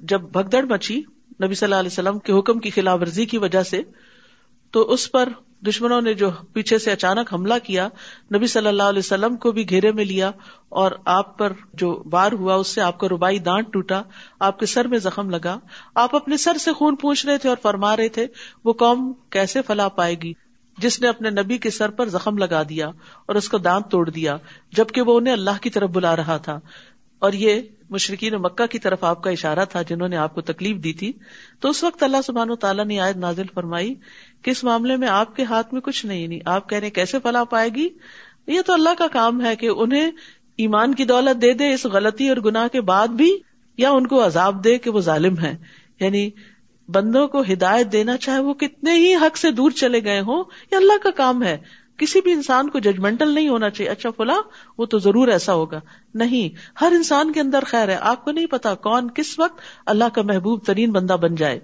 [0.03, 1.03] جب بھگدڑ مچی
[1.43, 3.83] نبی صلی اللہ علیہ وسلم کے حکم کی خلاف ورزی کی وجہ سے،
[4.71, 5.29] تو اس پر
[5.67, 7.89] دشمنوں نے جو پیچھے سے اچانک حملہ کیا،
[8.35, 10.31] نبی صلی اللہ علیہ وسلم کو بھی گھیرے میں لیا
[10.69, 14.03] اور آپ پر جو بار ہوا، اس سے آپ کا روبائی دانت ٹوٹا،
[14.41, 15.59] آپ کے سر میں زخم لگا۔
[15.95, 18.27] آپ اپنے سر سے خون پوچھ رہے تھے اور فرما رہے تھے،
[18.65, 20.33] وہ قوم کیسے فلا پائے گی؟
[20.79, 22.89] جس نے اپنے نبی کے سر پر زخم لگا دیا
[23.27, 24.37] اور اس کو دانت توڑ دیا،
[24.73, 26.61] جبکہ وہ انہیں اللہ کی طرف بلا رہا تھا۔
[27.19, 30.77] اور یہ مشرقین مکہ کی طرف آپ کا اشارہ تھا، جنہوں نے آپ کو تکلیف
[30.77, 31.13] دی تھی۔
[31.61, 33.95] تو اس وقت اللہ سبحان و تعالیٰ نے آیت نازل فرمائی
[34.43, 37.19] کہ اس معاملے میں آپ کے ہاتھ میں کچھ نہیں نہیں، آپ کہہ رہے کیسے
[37.23, 37.89] فلاح پائے گی؟
[38.47, 40.11] یہ تو اللہ کا کام ہے کہ انہیں
[40.57, 43.39] ایمان کی دولت دے دے، اس غلطی اور گناہ کے بعد بھی،
[43.77, 45.57] یا ان کو عذاب دے کہ وہ ظالم ہے
[46.01, 46.31] یعنی
[46.89, 50.77] بندوں کو ہدایت دینا چاہے وہ کتنے ہی حق سے دور چلے گئے ہوں، یہ
[50.77, 51.59] اللہ کا کام ہے۔
[51.97, 54.43] کسی بھی انسان کو ججمنٹل نہیں ہونا چاہیے۔ اچھا فلاں،
[54.79, 55.81] وہ تو ضرور ایسا ہوگا۔
[56.15, 60.05] نہیں، ہر انسان کے اندر خیر ہے۔ آپ کو نہیں پتا کون کس وقت اللہ
[60.15, 61.61] کا محبوب ترین بندہ بن جائے۔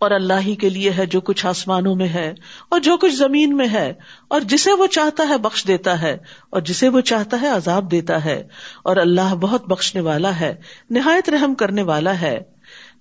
[0.00, 2.34] اور اللہ ہی کے لیے ہے جو کچھ آسمانوں میں ہے
[2.68, 3.92] اور جو کچھ زمین میں ہے
[4.28, 6.16] اور جسے وہ چاہتا ہے بخش دیتا ہے
[6.50, 8.48] اور جسے وہ چاہتا ہے عذاب دیتا ہے
[8.84, 10.54] اور اللہ بہت بخشنے والا ہے،
[10.90, 12.38] نہایت رحم کرنے والا ہے۔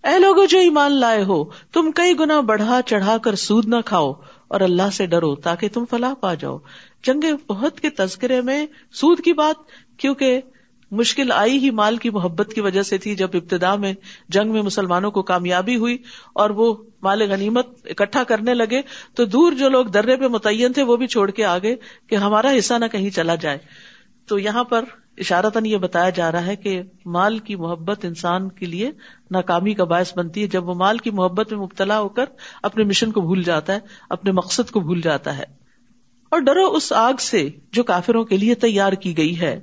[0.04, 4.12] اے لوگوں جو ایمان لائے ہو، تم کئی گنا بڑھا چڑھا کر سود نہ کھاؤ
[4.48, 6.58] اور اللہ سے ڈرو تاکہ تم فلاح پا جاؤ۔
[7.04, 9.56] جنگ بہت کے تذکرے میں سود کی بات،
[9.98, 10.42] کیونکہ
[10.92, 13.94] مشکل آئی ہی مال کی محبت کی وجہ سے تھی جب ابتدا میں
[14.30, 15.98] جنگ میں مسلمانوں کو کامیابی ہوئی
[16.34, 18.82] اور وہ مال غنیمت اکٹھا کرنے لگے
[19.16, 21.76] تو دور جو لوگ درے پہ متعین تھے وہ بھی چھوڑ کے آگے
[22.08, 23.58] کہ ہمارا حصہ نہ کہیں چلا جائے۔
[24.28, 24.86] تو یہاں پر
[25.18, 28.92] اشارتاً یہ بتایا جا رہا ہے کہ مال کی محبت انسان کے لیے
[29.32, 32.26] ناکامی کا باعث بنتی ہے۔ جب وہ مال کی محبت میں مبتلا ہو کر
[32.64, 35.59] اپنے مشن کو بھول جاتا ہے، اپنے مقصد کو بھول جاتا ہے۔
[36.30, 39.60] اور ڈرو اس آگ سے جو کافروں کے لیے تیار کی گئی ہے۔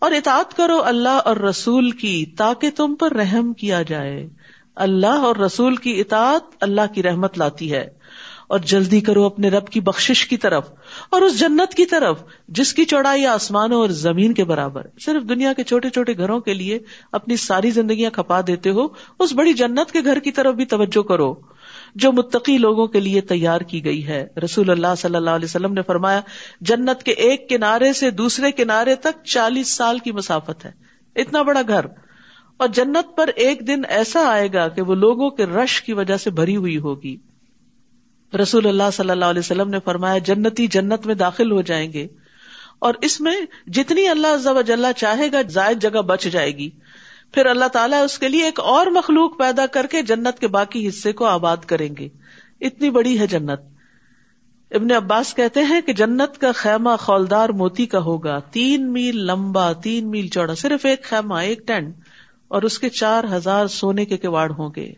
[0.00, 4.28] اور اطاعت کرو اللہ اور رسول کی تاکہ تم پر رحم کیا جائے۔
[4.76, 8.00] اللہ اور رسول کی اطاعت اللہ کی رحمت لاتی ہے۔
[8.48, 10.70] اور جلدی کرو اپنے رب کی بخش کی طرف
[11.10, 15.52] اور اس جنت کی طرف، جس کی چوڑائی آسمانوں اور زمین کے برابر۔ صرف دنیا
[15.52, 16.78] کے چھوٹے چھوٹے گھروں کے لیے
[17.12, 18.86] اپنی ساری زندگیاں کھپا دیتے ہو،
[19.18, 21.34] اس بڑی جنت کے گھر کی طرف بھی توجہ کرو۔
[21.94, 25.72] جو متقی لوگوں کے لیے تیار کی گئی ہے۔ رسول اللہ صلی اللہ علیہ وسلم
[25.72, 26.20] نے فرمایا،
[26.60, 30.72] جنت کے ایک کنارے سے دوسرے کنارے تک چالیس سال کی مسافت ہے۔
[31.16, 31.86] اتنا بڑا گھر۔
[32.56, 36.16] اور جنت پر ایک دن ایسا آئے گا کہ وہ لوگوں کے رش کی وجہ
[36.16, 37.16] سے بھری ہوئی ہوگی۔
[38.42, 42.06] رسول اللہ صلی اللہ علیہ وسلم نے فرمایا، جنتی جنت میں داخل ہو جائیں گے۔
[42.78, 46.70] اور اس میں جتنی اللہ چاہے گا، زائد جگہ بچ جائے گی۔
[47.32, 50.88] پھر اللہ تعالیٰ اس کے لیے ایک اور مخلوق پیدا کر کے جنت کے باقی
[50.88, 52.08] حصے کو آباد کریں گے۔
[52.60, 53.60] اتنی بڑی ہے جنت۔
[54.70, 59.72] ابن عباس کہتے ہیں کہ جنت کا خیمہ خولدار موتی کا ہوگا۔ تین میل لمبا،
[59.72, 61.96] تین میل چوڑا، صرف ایک خیمہ، ایک ٹینٹ۔
[62.48, 64.92] اور اس کے چار ہزار سونے کے کواڑ ہوں گے۔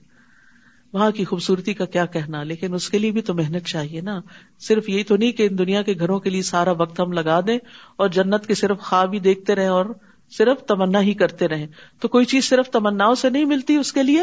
[0.92, 4.20] وہاں کی خوبصورتی کا کیا کہنا؟ لیکن اس کے لیے بھی تو محنت چاہیے نا۔
[4.60, 7.40] صرف یہی تو نہیں کہ ان دنیا کے گھروں کے لیے سارا وقت ہم لگا
[7.40, 7.58] دیں
[7.96, 9.86] اور جنت کے صرف خواب ہی دیکھتے رہے اور
[10.32, 11.66] صرف تمنا ہی کرتے رہے
[12.00, 14.22] تو کوئی چیز صرف تمنا سے نہیں ملتی، اس کے لیے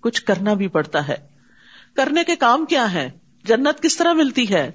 [0.00, 1.16] کچھ کرنا بھی پڑتا ہے۔
[1.96, 3.10] کرنے کے کام کیا ہے
[3.44, 4.70] جنت کس طرح ملتی ہے؟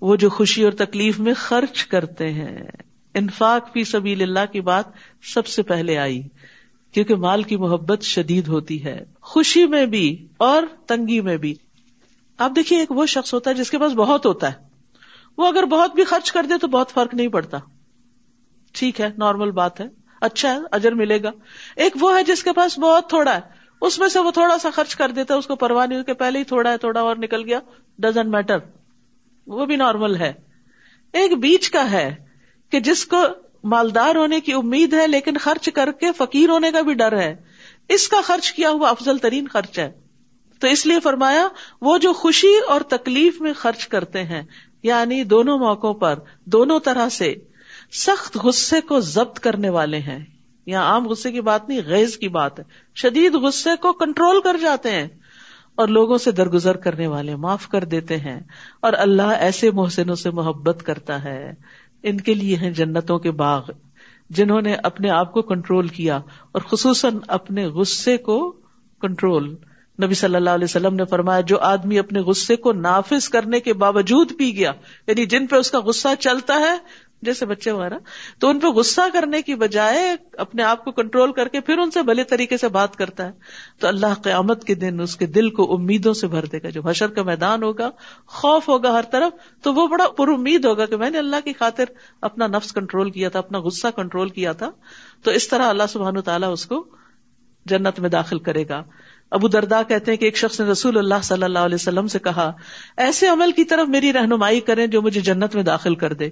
[0.00, 2.58] وہ جو خوشی اور تکلیف میں خرچ کرتے ہیں۔
[3.14, 4.84] انفاق فی سبیل اللہ کی بات
[5.22, 6.22] سب سے پہلے آئی،
[6.92, 11.54] کیونکہ مال کی محبت شدید ہوتی ہے۔ خوشی میں بھی اور تنگی میں بھی۔
[12.38, 14.66] آپ دیکھیے، ایک وہ شخص ہوتا ہے جس کے پاس بہت ہوتا ہے۔
[15.38, 17.58] وہ اگر بہت بھی خرچ کر دے تو بہت فرق نہیں پڑتا۔
[18.72, 21.30] ٹھیک ہے، نارمل بات ہے۔ اچھا ہے، اجر ملے گا۔
[21.76, 23.40] ایک وہ ہے جس کے پاس بہت تھوڑا ہے۔
[23.80, 26.38] اس میں سے وہ تھوڑا سا خرچ کر دیتا ہے، اس کو پرواہ نہیں پہلے
[26.38, 27.60] ہی تھوڑا ہے، تھوڑا اور نکل گیا۔
[27.98, 28.56] ڈزنٹ میٹر
[29.46, 30.32] وہ بھی نارمل ہے۔
[31.12, 32.14] ایک بیچ کا ہے
[32.70, 33.22] کہ جس کو
[33.64, 37.36] مالدار ہونے کی امید ہے، لیکن خرچ کر کے فقیر ہونے کا بھی ڈر ہے۔
[37.88, 39.92] اس کا خرچ کیا ہوا؟ افضل ترین خرچ ہے۔
[40.60, 41.48] تو اس لیے فرمایا،
[41.80, 44.42] وہ جو خوشی اور تکلیف میں خرچ کرتے ہیں
[44.82, 47.34] یعنی دونوں موقعوں پر، دونوں طرح سے
[47.92, 50.24] سخت غصے کو ضبط کرنے والے ہیں۔
[50.66, 54.56] یا عام غصے کی بات نہیں غیز کی بات ہے۔ شدید غصے کو کنٹرول کر
[54.62, 55.08] جاتے ہیں
[55.74, 58.40] اور لوگوں سے درگزر کرنے والے معاف کر دیتے ہیں۔
[58.80, 61.52] اور اللہ ایسے محسنوں سے محبت کرتا ہے۔
[62.02, 63.62] ان کے لیے ہیں جنتوں کے باغ،
[64.30, 66.16] جنہوں نے اپنے آپ کو کنٹرول کیا
[66.52, 68.56] اور خصوصاً اپنے غصے کو
[69.00, 69.56] کنٹرول۔
[70.04, 73.72] نبی صلی اللہ علیہ وسلم نے فرمایا، جو آدمی اپنے غصے کو نافذ کرنے کے
[73.72, 74.72] باوجود پی گیا
[75.06, 76.78] یعنی جن پہ اس کا غصہ چلتا ہے
[77.22, 77.94] جیسے بچے وغیرہ
[78.38, 81.90] تو ان پہ غصہ کرنے کی بجائے اپنے آپ کو کنٹرول کر کے پھر ان
[81.90, 83.30] سے بھلے طریقے سے بات کرتا ہے۔
[83.80, 86.80] تو اللہ قیامت کے دن اس کے دل کو امیدوں سے بھر دے گا۔ جو
[86.86, 87.90] حشر کا میدان ہوگا،
[88.26, 91.52] خوف ہوگا ہر طرف، تو وہ بڑا پر امید ہوگا کہ میں نے اللہ کی
[91.52, 91.84] خاطر
[92.20, 94.70] اپنا نفس کنٹرول کیا تھا، اپنا غصہ کنٹرول کیا تھا۔
[95.22, 96.86] تو اس طرح اللہ سبحان تعالیٰ اس کو
[97.66, 98.82] جنت میں داخل کرے گا۔
[99.30, 102.18] ابو دردا کہتے ہیں کہ ایک شخص نے رسول اللہ صلی اللہ علیہ وسلم سے
[102.18, 102.52] کہا،
[102.96, 106.30] ایسے عمل کی طرف میری رہنمائی کریں جو مجھے جنت میں داخل کر دے۔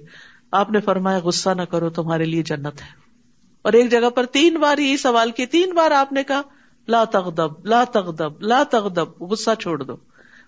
[0.51, 3.05] آپ نے فرمایا، غصہ نہ کرو، تمہارے لیے جنت ہے۔
[3.61, 6.41] اور ایک جگہ پر تین بار یہی سوال کی تین بار آپ نے کہا،
[6.87, 9.93] لا تغدب لا تغدب لا تغدب غصہ چھوڑ دو۔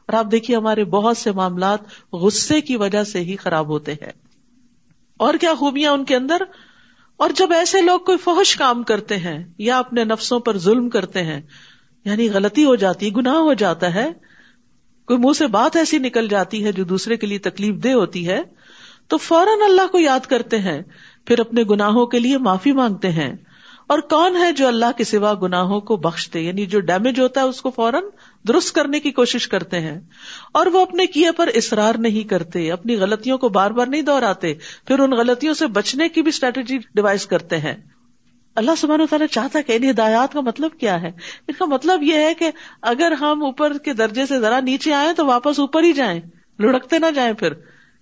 [0.05, 1.79] اور آپ دیکھیے، ہمارے بہت سے معاملات
[2.13, 4.11] غصے کی وجہ سے ہی خراب ہوتے ہیں۔
[5.17, 6.37] اور کیا خوبیاں ان کے اندر؟
[7.17, 11.23] اور جب ایسے لوگ کوئی فوش کام کرتے ہیں یا اپنے نفسوں پر ظلم کرتے
[11.23, 11.41] ہیں
[12.05, 14.11] یعنی غلطی ہو جاتی، گناہ ہو جاتا ہے،
[15.05, 18.27] کوئی منہ سے بات ایسی نکل جاتی ہے جو دوسرے کے لیے تکلیف دہ ہوتی
[18.27, 18.41] ہے
[19.07, 20.81] تو فوراً اللہ کو یاد کرتے ہیں،
[21.25, 23.33] پھر اپنے گناہوں کے لیے معافی مانگتے ہیں۔
[23.87, 27.45] اور کون ہے جو اللہ کے سوا گناہوں کو بخشتے؟ یعنی جو ڈیمیج ہوتا ہے،
[27.45, 28.03] اس کو فوراً
[28.47, 29.99] درست کرنے کی کوشش کرتے ہیں۔
[30.53, 34.53] اور وہ اپنے کیے پر اصرار نہیں کرتے، اپنی غلطیوں کو بار بار نہیں دہراتے،
[34.87, 37.75] پھر ان غلطیوں سے بچنے کی بھی اسٹریٹجی ڈیوائز کرتے ہیں۔
[38.55, 41.11] اللہ سبحانہ تعالیٰ چاہتا ہے کہ ان ہدایات کا مطلب کیا ہے؟
[41.47, 45.13] ان کا مطلب یہ ہے کہ اگر ہم اوپر کے درجے سے ذرا نیچے آئے
[45.13, 46.21] تو واپس اوپر ہی جائیں،
[46.59, 47.53] لڑکتے نہ جائیں پھر۔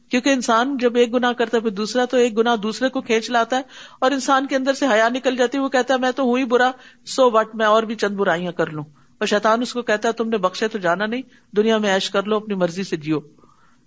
[0.09, 3.29] کیونکہ انسان جب ایک گنا کرتا ہے پھر دوسرا، تو ایک گنا دوسرے کو کھینچ
[3.29, 3.61] لاتا ہے
[3.99, 6.37] اور انسان کے اندر سے حیا نکل جاتی ہے، وہ کہتا ہے، میں تو ہوں
[6.37, 6.71] ہی برا،
[7.05, 8.83] سو وٹ، میں اور بھی چند برائیاں کر لوں۔
[9.17, 11.21] اور شیطان اس کو کہتا ہے، تم نے بخشے تو جانا نہیں،
[11.55, 13.19] دنیا میں ایش کر لو، اپنی مرضی سے جیو۔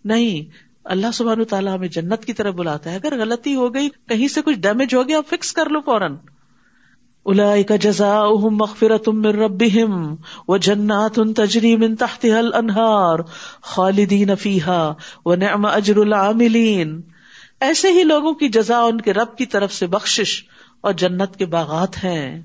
[0.05, 0.51] نہیں،
[0.85, 4.43] اللہ سبحانہ تعالیٰ ہمیں جنت کی طرف بلاتا ہے۔ اگر غلطی ہو گئی، کہیں سے
[4.43, 6.17] کچھ ڈیمیج ہو گیا فکس کر لو فوراً۔
[7.29, 10.15] الا جزا مغفرت من ربهم
[10.49, 13.19] وجنات تجری من تحتها الانہار
[13.63, 14.93] خالدین فیها
[15.25, 17.01] ونعم اجر العاملین۔
[17.61, 20.45] ایسے ہی لوگوں کی جزا ان کے رب کی طرف سے بخشش
[20.81, 22.43] اور جنت کے باغات ہیں۔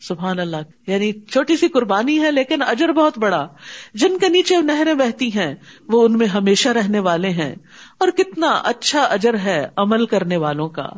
[0.00, 0.56] سبحان اللہ۔
[0.86, 3.48] یعنی چھوٹی سی قربانی ہے لیکن اجر بہت بڑا۔
[3.94, 5.54] جن کے نیچے نہریں بہتی ہیں،
[5.88, 7.54] وہ ان میں ہمیشہ رہنے والے ہیں۔
[8.00, 10.88] اور کتنا اچھا اجر ہے عمل کرنے والوں کا۔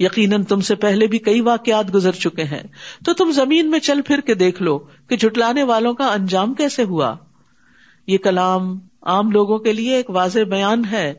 [0.00, 2.62] یقیناً تم سے پہلے بھی کئی واقعات گزر چکے ہیں۔
[3.04, 6.82] تو تم زمین میں چل پھر کے دیکھ لو کہ جھٹلانے والوں کا انجام کیسے
[6.82, 7.14] ہوا۔
[8.06, 11.14] یہ کلام عام لوگوں کے لیے ایک واضح بیان ہے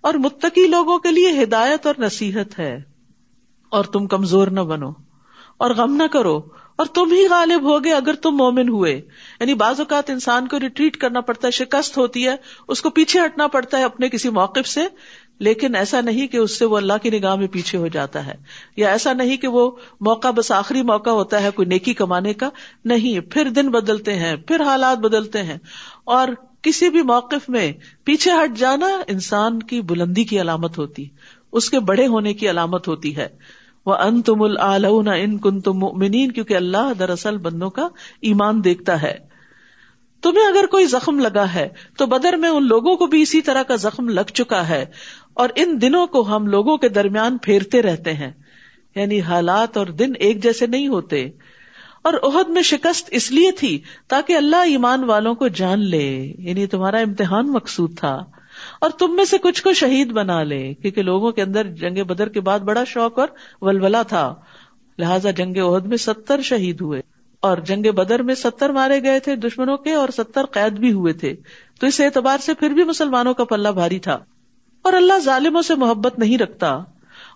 [0.00, 2.82] اور متقی لوگوں کے لیے ہدایت اور نصیحت ہے۔
[3.70, 4.90] اور تم کمزور نہ بنو
[5.56, 6.40] اور غم نہ کرو
[6.76, 9.00] اور تم ہی غالب ہوگے اگر تم مومن ہوئے۔
[9.40, 12.36] یعنی بعض اوقات انسان کو ریٹریٹ کرنا پڑتا ہے، شکست ہوتی ہے،
[12.68, 14.80] اس کو پیچھے ہٹنا پڑتا ہے اپنے کسی موقف سے۔
[15.40, 18.34] لیکن ایسا نہیں کہ اس سے وہ اللہ کی نگاہ میں پیچھے ہو جاتا ہے
[18.76, 19.70] یا ایسا نہیں کہ وہ
[20.00, 22.48] موقع بس آخری موقع ہوتا ہے کوئی نیکی کمانے کا
[22.84, 25.58] نہیں پھر دن بدلتے ہیں پھر حالات بدلتے ہیں
[26.04, 26.28] اور
[26.62, 27.72] کسی بھی موقف میں
[28.04, 31.08] پیچھے ہٹ جانا انسان کی بلندی کی علامت ہوتی
[31.52, 33.28] اس کے بڑے ہونے کی علامت ہوتی ہے
[33.86, 37.88] وہ ان تم العلون ان کن تم کیونکہ اللہ دراصل بندوں کا
[38.20, 39.14] ایمان دیکھتا ہے
[40.22, 41.68] تمہیں اگر کوئی زخم لگا ہے
[41.98, 44.84] تو بدر میں ان لوگوں کو بھی اسی طرح کا زخم لگ چکا ہے
[45.34, 48.32] اور ان دنوں کو ہم لوگوں کے درمیان پھیرتے رہتے ہیں۔
[48.96, 51.30] یعنی حالات اور دن ایک جیسے نہیں ہوتے۔
[52.02, 56.66] اور عہد میں شکست اس لیے تھی تاکہ اللہ ایمان والوں کو جان لے۔ یعنی
[56.66, 58.24] تمہارا امتحان مقصود تھا۔
[58.80, 62.28] اور تم میں سے کچھ کو شہید بنا لے۔ کیونکہ لوگوں کے اندر جنگ بدر
[62.28, 63.28] کے بعد بڑا شوق اور
[63.60, 64.34] ولولا تھا۔
[64.98, 67.02] لہٰذا جنگ عہد میں ستر شہید ہوئے۔
[67.40, 71.12] اور جنگ بدر میں ستر مارے گئے تھے دشمنوں کے اور ستر قید بھی ہوئے
[71.12, 71.34] تھے۔
[71.80, 74.18] تو اس اعتبار سے پھر بھی مسلمانوں کا پلہ بھاری تھا۔
[74.84, 76.78] اور اللہ ظالموں سے محبت نہیں رکھتا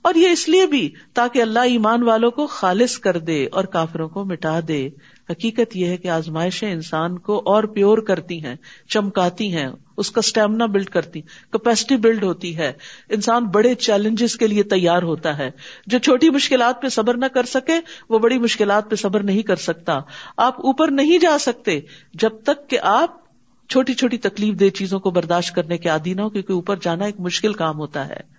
[0.03, 4.09] اور یہ اس لیے بھی تاکہ اللہ ایمان والوں کو خالص کر دے اور کافروں
[4.09, 4.89] کو مٹا دے۔
[5.31, 8.55] حقیقت یہ ہے کہ آزمائشیں انسان کو اور پیور کرتی ہیں،
[8.89, 12.73] چمکاتی ہیں، اس کا اسٹیمنا بلڈ کرتی کیپیسٹی بلڈ ہوتی ہے۔
[13.09, 15.51] انسان بڑے چیلنجز کے لیے تیار ہوتا ہے۔
[15.87, 19.57] جو چھوٹی مشکلات پہ صبر نہ کر سکے، وہ بڑی مشکلات پہ صبر نہیں کر
[19.57, 20.01] سکتا۔
[20.37, 21.81] آپ اوپر نہیں جا سکتے
[22.15, 23.28] جب تک کہ آپ
[23.69, 27.05] چھوٹی چھوٹی تکلیف دہ چیزوں کو برداشت کرنے کے عادی نہ ہو، کیونکہ اوپر جانا
[27.05, 28.39] ایک مشکل کام ہوتا ہے۔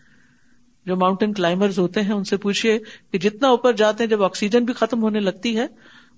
[0.85, 2.79] جو ماؤنٹین کلائمبر ہوتے ہیں، ان سے پوچھیے
[3.11, 5.67] کہ جتنا اوپر جاتے ہیں، جب آکسیجن بھی ختم ہونے لگتی ہے،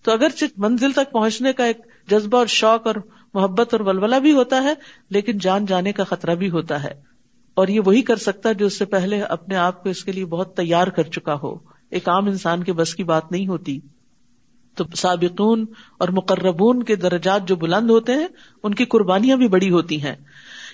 [0.04, 1.78] تو اگر منزل تک پہنچنے کا ایک
[2.10, 2.96] جذبہ اور شوق اور
[3.34, 4.74] محبت اور ولولہ بھی ہوتا ہے،
[5.10, 6.94] لیکن جان جانے کا خطرہ بھی ہوتا ہے۔
[7.54, 10.12] اور یہ وہی کر سکتا ہے جو اس سے پہلے اپنے آپ کو اس کے
[10.12, 11.56] لیے بہت تیار کر چکا ہو۔
[11.90, 13.80] ایک عام انسان کے بس کی بات نہیں ہوتی۔
[14.76, 15.66] تو سابقون
[15.98, 18.28] اور مقربون کے درجات جو بلند ہوتے ہیں،
[18.64, 20.16] ان کی قربانیاں بھی بڑی ہوتی ہیں۔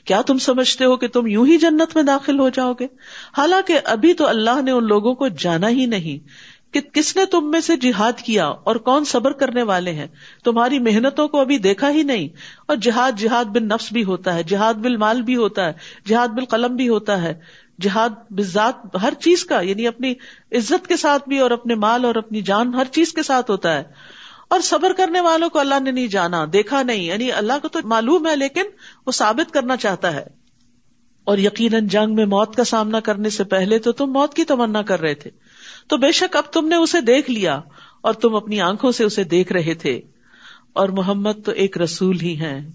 [0.06, 2.88] کیا تم سمجھتے ہو کہ تم یوں ہی جنت میں داخل ہو جاؤ گے؟
[3.38, 6.28] حالانکہ ابھی تو اللہ نے ان لوگوں کو جانا ہی نہیں۔
[6.74, 10.08] کہ کس نے تم میں سے جہاد کیا اور کون صبر کرنے والے ہیں؟
[10.44, 12.28] تمہاری محنتوں کو ابھی دیکھا ہی نہیں۔
[12.68, 15.74] اور جہاد جہاد بن نفس بھی ہوتا ہے، جہاد بل مال بھی ہوتا ہے،
[16.08, 17.34] جہاد بل قلم بھی ہوتا ہے۔
[17.82, 20.12] جہاد، بذات، ہر چیز کا یعنی اپنی
[20.52, 23.76] عزت کے ساتھ بھی اور اپنے مال اور اپنی جان، ہر چیز کے ساتھ ہوتا
[23.76, 23.84] ہے۔
[24.48, 27.80] اور صبر کرنے والوں کو اللہ نے نہیں جانا، دیکھا نہیں یعنی اللہ کو تو
[27.84, 28.63] معلوم ہے، لیکن
[29.06, 30.26] وہ ثابت کرنا چاہتا ہے۔
[31.24, 34.82] اور یقیناً جنگ میں موت کا سامنا کرنے سے پہلے تو تم موت کی تمنا
[34.82, 35.32] کر رہے تھے۔
[35.88, 37.62] تو بے شک اب تم نے اسے دیکھ لیا
[38.02, 40.02] اور تم اپنی آنکھوں سے اسے دیکھ رہے تھے۔
[40.74, 42.70] اور محمد تو ایک رسول ہی ہیں،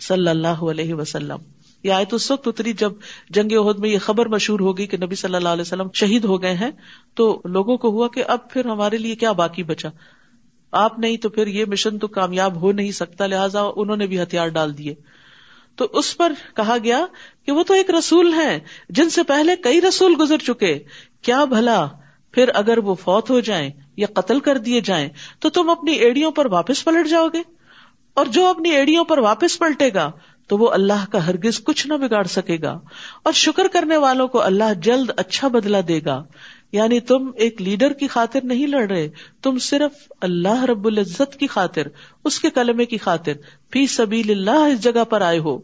[0.00, 1.36] صلی اللہ علیہ وسلم۔
[1.82, 2.92] یہ آئے تو اس وقت اتری جب
[3.30, 6.42] جنگ عہد میں یہ خبر مشہور ہوگی کہ نبی صلی اللہ علیہ وسلم شہید ہو
[6.42, 6.70] گئے ہیں،
[7.14, 9.88] تو لوگوں کو ہوا کہ اب پھر ہمارے لیے کیا باقی بچا؟
[10.72, 14.22] آپ نہیں تو پھر یہ مشن تو کامیاب ہو نہیں سکتا، لہٰذا انہوں نے بھی
[14.22, 14.94] ہتھیار ڈال دیے۔
[15.76, 17.06] تو اس پر کہا گیا
[17.46, 20.78] کہ وہ تو ایک رسول ہیں، جن سے پہلے کئی رسول گزر چکے۔
[21.22, 21.88] کیا بھلا
[22.32, 25.08] پھر اگر وہ فوت ہو جائیں یا قتل کر دیے جائیں،
[25.40, 27.42] تو تم اپنی ایڑیوں پر واپس پلٹ جاؤ گے۔
[28.14, 30.10] اور جو اپنی ایڑیوں پر واپس پلٹے گا
[30.48, 32.80] تو وہ اللہ کا ہرگز کچھ نہ بگاڑ سکے گا
[33.22, 36.24] اور شکر کرنے والوں کو اللہ جلد اچھا بدلا دے گا
[36.72, 39.08] یعنی تم ایک لیڈر کی خاطر نہیں لڑ رہے،
[39.42, 41.82] تم صرف اللہ رب العزت کی خاطر،
[42.24, 43.32] اس کے کلمے کی خاطر،
[43.72, 45.58] فی سبیل اللہ اس جگہ پر آئے ہو۔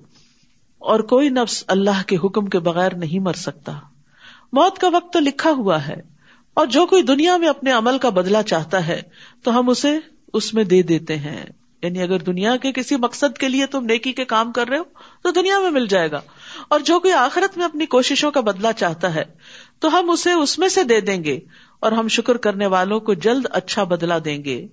[0.78, 3.72] اور کوئی نفس اللہ کے حکم کے بغیر نہیں مر سکتا۔
[4.52, 5.96] موت کا وقت تو لکھا ہوا ہے۔
[6.54, 9.02] اور جو کوئی دنیا میں اپنے عمل کا بدلا چاہتا ہے،
[9.42, 9.98] تو ہم اسے
[10.32, 11.44] اس میں دے دیتے ہیں۔
[11.84, 14.84] یعنی اگر دنیا کے کسی مقصد کے لیے تم نیکی کے کام کر رہے ہو،
[15.22, 16.20] تو دنیا میں مل جائے گا۔
[16.68, 19.24] اور جو کوئی آخرت میں اپنی کوششوں کا بدلا چاہتا ہے،
[19.78, 21.40] تو ہم اسے اس میں سے دے دیں گے
[21.80, 24.66] اور ہم شکر کرنے والوں کو جلد اچھا بدلا دیں گے۔